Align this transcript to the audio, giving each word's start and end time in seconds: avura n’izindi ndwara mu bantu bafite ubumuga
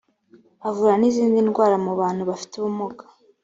avura 0.67 0.93
n’izindi 0.99 1.39
ndwara 1.47 1.75
mu 1.85 1.91
bantu 1.99 2.21
bafite 2.29 2.53
ubumuga 2.55 3.03